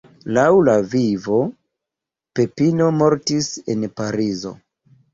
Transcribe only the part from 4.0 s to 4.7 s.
Parizo.